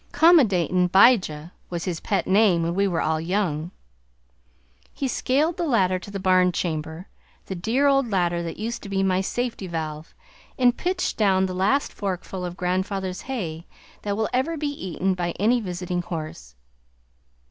[0.13, 3.69] ("'Commodatin' 'Bijah" was his pet name when we were all young.)
[4.91, 7.07] He scaled the ladder to the barn chamber
[7.45, 10.15] the dear old ladder that used to be my safety valve!
[10.57, 13.67] and pitched down the last forkful of grandfather's hay
[14.01, 16.55] that will ever be eaten by any visiting horse.